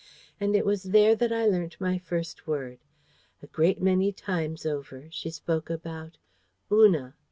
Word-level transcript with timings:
And 0.39 0.55
it 0.55 0.65
was 0.65 0.81
there 0.81 1.13
that 1.13 1.31
I 1.31 1.45
learned 1.45 1.75
my 1.79 1.99
first 1.99 2.47
word. 2.47 2.79
A 3.43 3.45
great 3.45 3.79
many 3.83 4.11
times 4.11 4.65
over, 4.65 5.07
she 5.11 5.29
spoke 5.29 5.69
about 5.69 6.17
"Una." 6.71 7.13